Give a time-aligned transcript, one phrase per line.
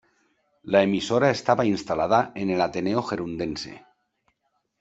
[0.75, 3.85] La emisora estaba instalada en el Ateneo Gerundense.